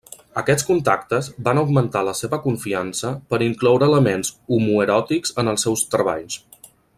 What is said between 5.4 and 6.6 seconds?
en els seus treballs.